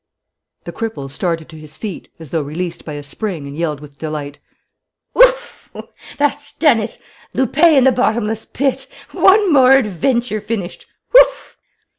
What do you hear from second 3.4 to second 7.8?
and yelled with delight: "Oof! That's done it! Lupin